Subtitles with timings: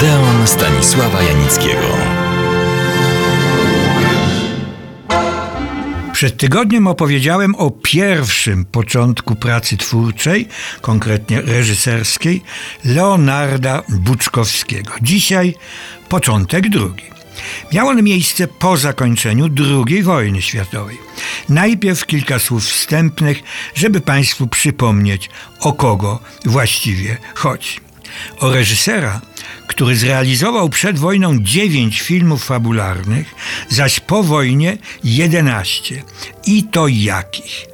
[0.00, 1.96] Odeon Stanisława Janickiego.
[6.12, 10.48] Przed tygodniem opowiedziałem o pierwszym początku pracy twórczej,
[10.80, 12.42] konkretnie reżyserskiej,
[12.84, 14.92] Leonarda Buczkowskiego.
[15.02, 15.54] Dzisiaj
[16.08, 17.04] początek drugi.
[17.72, 20.98] Miał on miejsce po zakończeniu II wojny światowej.
[21.48, 23.42] Najpierw kilka słów wstępnych,
[23.74, 25.30] żeby Państwu przypomnieć,
[25.60, 27.89] o kogo właściwie chodzi.
[28.40, 29.20] O reżysera,
[29.66, 33.34] który zrealizował przed wojną dziewięć filmów fabularnych,
[33.68, 36.02] zaś po wojnie jedenaście.
[36.46, 37.66] I to jakich?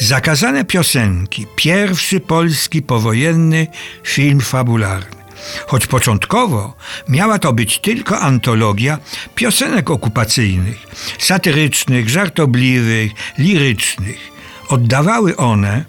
[0.00, 3.66] Zakazane piosenki, pierwszy polski powojenny
[4.04, 5.20] film fabularny.
[5.66, 6.74] Choć początkowo
[7.08, 8.98] miała to być tylko antologia
[9.34, 10.86] piosenek okupacyjnych,
[11.18, 14.30] satyrycznych, żartobliwych, lirycznych.
[14.68, 15.84] Oddawały one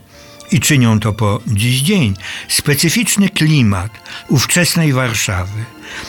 [0.51, 2.13] i czynią to po dziś dzień,
[2.47, 3.91] specyficzny klimat
[4.27, 5.65] ówczesnej Warszawy.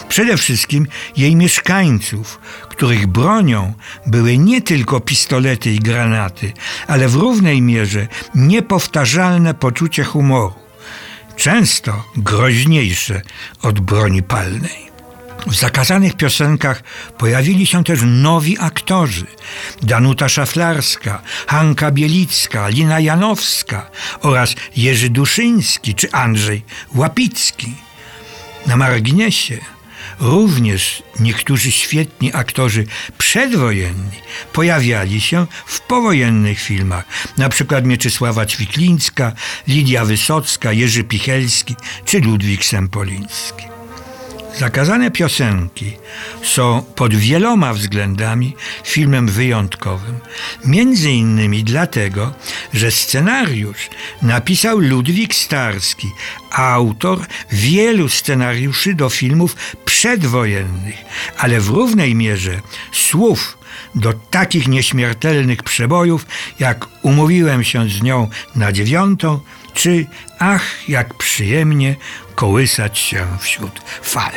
[0.09, 3.75] Przede wszystkim jej mieszkańców, których bronią
[4.07, 6.53] były nie tylko pistolety i granaty,
[6.87, 10.55] ale w równej mierze niepowtarzalne poczucie humoru,
[11.37, 13.23] często groźniejsze
[13.63, 14.92] od broni palnej.
[15.47, 16.83] W zakazanych piosenkach
[17.19, 19.27] pojawili się też nowi aktorzy.
[19.83, 27.75] Danuta Szaflarska, Hanka Bielicka, Lina Janowska oraz Jerzy Duszyński czy Andrzej Łapicki.
[28.67, 29.59] Na marginesie
[30.21, 32.87] również niektórzy świetni aktorzy
[33.19, 37.05] przedwojenni pojawiali się w powojennych filmach,
[37.49, 39.33] przykład Mieczysława Ćwiklińska,
[39.69, 43.72] Lidia Wysocka, Jerzy Pichelski czy Ludwik Sempoliński.
[44.59, 45.97] Zakazane piosenki
[46.43, 50.19] są pod wieloma względami filmem wyjątkowym.
[50.65, 52.35] Między innymi dlatego,
[52.75, 53.91] że scenariusz
[54.23, 56.09] napisał Ludwik Starski,
[56.51, 60.97] autor wielu scenariuszy do filmów przedwojennych,
[61.39, 62.61] ale w równej mierze
[62.93, 63.62] słów
[63.95, 66.27] do takich nieśmiertelnych przebojów,
[66.59, 69.41] jak umówiłem się z nią na dziewiątą,
[69.75, 70.07] czy
[70.39, 71.97] ach, jak przyjemnie
[72.35, 74.33] kołysać się wśród fal.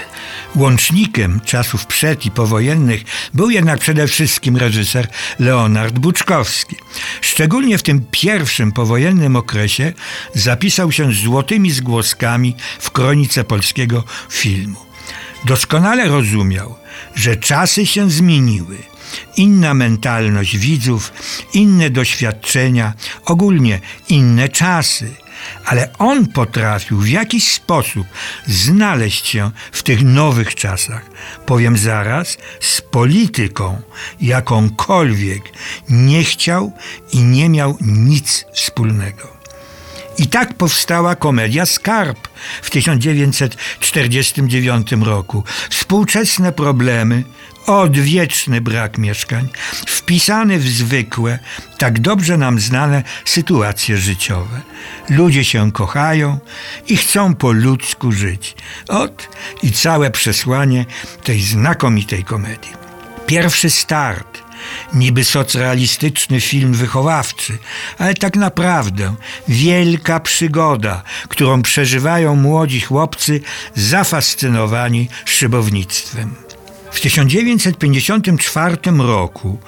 [0.55, 3.03] Łącznikiem czasów przed i powojennych
[3.33, 5.07] był jednak przede wszystkim reżyser
[5.39, 6.75] Leonard Buczkowski.
[7.21, 9.93] Szczególnie w tym pierwszym powojennym okresie
[10.33, 14.79] zapisał się złotymi zgłoskami w kronice polskiego filmu.
[15.45, 16.75] Doskonale rozumiał,
[17.15, 18.77] że czasy się zmieniły–
[19.37, 21.13] inna mentalność widzów,
[21.53, 22.93] inne doświadczenia,
[23.25, 25.13] ogólnie inne czasy.
[25.65, 28.07] Ale on potrafił w jakiś sposób
[28.47, 31.05] znaleźć się w tych nowych czasach.
[31.45, 33.81] Powiem zaraz, z polityką
[34.21, 35.43] jakąkolwiek
[35.89, 36.73] nie chciał
[37.11, 39.35] i nie miał nic wspólnego.
[40.17, 42.27] I tak powstała komedia Skarb
[42.61, 45.43] w 1949 roku.
[45.69, 47.23] Współczesne problemy
[47.65, 49.49] odwieczny brak mieszkań,
[49.87, 51.39] wpisany w zwykłe,
[51.77, 54.61] tak dobrze nam znane sytuacje życiowe.
[55.09, 56.39] Ludzie się kochają
[56.87, 58.55] i chcą po ludzku żyć.
[58.87, 59.29] Ot
[59.63, 60.85] i całe przesłanie
[61.23, 62.73] tej znakomitej komedii.
[63.25, 64.45] Pierwszy start
[64.93, 67.57] niby socrealistyczny film wychowawczy,
[67.97, 69.15] ale tak naprawdę
[69.47, 73.41] wielka przygoda, którą przeżywają młodzi chłopcy
[73.75, 76.44] zafascynowani szybownictwem.
[76.95, 79.59] W 1954 roku,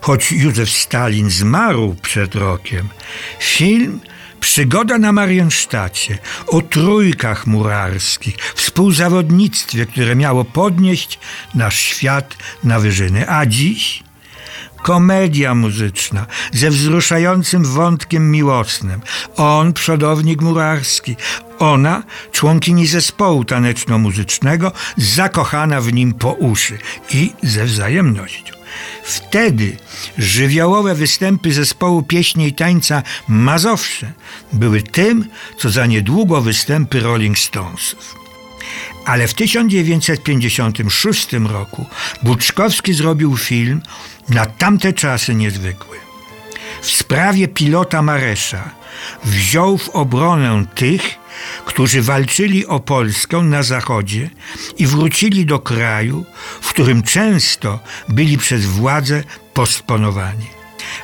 [0.00, 2.88] choć Józef Stalin zmarł przed rokiem,
[3.40, 4.00] film
[4.40, 11.18] Przygoda na Mariensztacie o trójkach murarskich, współzawodnictwie, które miało podnieść
[11.54, 13.30] nasz świat na wyżyny.
[13.30, 14.02] A dziś
[14.82, 19.00] komedia muzyczna ze wzruszającym wątkiem miłosnym.
[19.36, 21.16] On, przodownik murarski,
[21.58, 22.02] ona,
[22.32, 26.78] członkini zespołu taneczno-muzycznego, zakochana w nim po uszy
[27.10, 28.56] i ze wzajemnością.
[29.04, 29.76] Wtedy
[30.18, 34.12] żywiołowe występy zespołu pieśni i tańca Mazowsze
[34.52, 35.28] były tym,
[35.58, 38.14] co za niedługo występy Rolling Stonesów.
[39.06, 41.86] Ale w 1956 roku
[42.22, 43.82] Buczkowski zrobił film
[44.28, 45.96] na tamte czasy niezwykły.
[46.82, 48.70] W sprawie pilota Maresza
[49.24, 51.18] wziął w obronę tych,
[51.64, 54.30] którzy walczyli o Polskę na zachodzie
[54.78, 56.24] i wrócili do kraju,
[56.60, 59.24] w którym często byli przez władze
[59.54, 60.56] postponowani.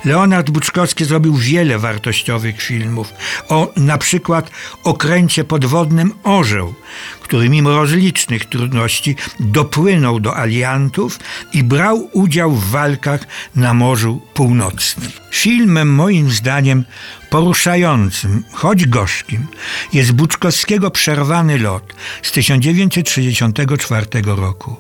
[0.04, 3.14] Leonard Buczkowski zrobił wiele wartościowych filmów
[3.48, 4.50] o na przykład
[4.84, 6.74] okręcie podwodnym Orzeł,
[7.22, 11.18] który mimo rozlicznych trudności dopłynął do aliantów
[11.52, 13.26] i brał udział w walkach
[13.56, 15.21] na Morzu Północnym.
[15.32, 16.84] Filmem moim zdaniem
[17.30, 19.46] poruszającym, choć gorzkim,
[19.92, 24.76] jest Buczkowskiego Przerwany lot z 1964 roku.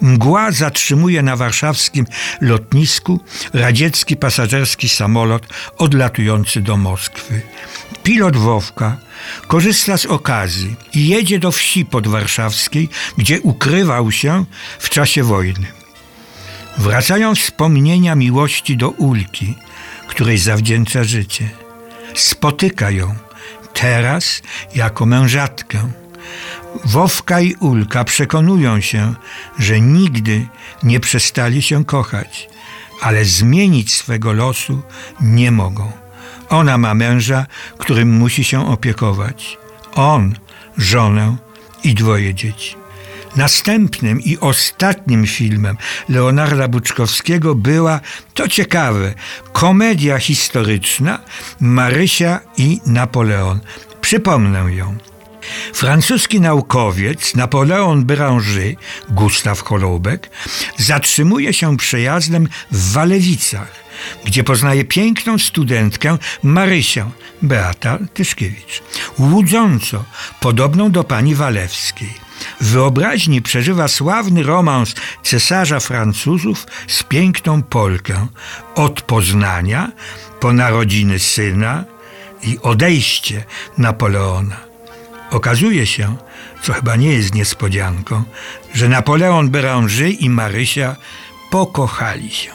[0.00, 2.06] Mgła zatrzymuje na warszawskim
[2.40, 3.20] lotnisku
[3.52, 5.46] radziecki pasażerski samolot
[5.78, 7.42] odlatujący do Moskwy.
[8.02, 8.96] Pilot Wowka
[9.46, 14.44] korzysta z okazji i jedzie do wsi podwarszawskiej, gdzie ukrywał się
[14.78, 15.66] w czasie wojny.
[16.78, 19.54] Wracają wspomnienia miłości do Ulki,
[20.08, 21.48] której zawdzięcza życie.
[22.14, 23.14] Spotyka ją
[23.72, 24.42] teraz
[24.74, 25.90] jako mężatkę.
[26.84, 29.14] Wowka i Ulka przekonują się,
[29.58, 30.46] że nigdy
[30.82, 32.48] nie przestali się kochać,
[33.00, 34.82] ale zmienić swego losu
[35.20, 35.92] nie mogą.
[36.48, 37.46] Ona ma męża,
[37.78, 39.58] którym musi się opiekować.
[39.94, 40.34] On
[40.78, 41.36] żonę
[41.84, 42.83] i dwoje dzieci.
[43.36, 45.76] Następnym i ostatnim filmem
[46.08, 48.00] Leonarda Buczkowskiego była,
[48.34, 49.14] to ciekawe,
[49.52, 51.18] komedia historyczna
[51.60, 53.60] Marysia i Napoleon.
[54.00, 54.98] Przypomnę ją.
[55.74, 58.76] Francuski naukowiec Napoleon Béranger,
[59.08, 60.30] Gustaw Holubek,
[60.76, 63.72] zatrzymuje się przejazdem w Walewicach,
[64.24, 67.10] gdzie poznaje piękną studentkę Marysię,
[67.42, 68.82] Beata Tyszkiewicz,
[69.18, 70.04] łudząco
[70.40, 72.23] podobną do pani Walewskiej.
[72.60, 78.26] W wyobraźni przeżywa sławny romans cesarza Francuzów z piękną Polkę
[78.74, 79.92] od Poznania
[80.40, 81.84] po narodziny syna
[82.42, 83.44] i odejście
[83.78, 84.56] Napoleona.
[85.30, 86.16] Okazuje się,
[86.62, 88.24] co chyba nie jest niespodzianką,
[88.74, 90.96] że Napoleon Béranger i Marysia
[91.50, 92.50] pokochali się.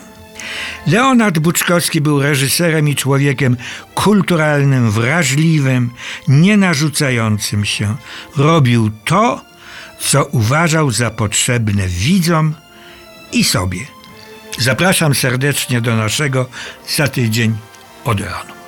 [0.87, 3.57] Leonard Buczkowski był reżyserem i człowiekiem
[3.95, 5.89] kulturalnym, wrażliwym,
[6.27, 7.95] nie narzucającym się.
[8.37, 9.41] Robił to,
[9.99, 12.55] co uważał za potrzebne widzom
[13.31, 13.79] i sobie.
[14.59, 16.45] Zapraszam serdecznie do naszego
[16.87, 17.57] za tydzień
[18.05, 18.58] Odeonu.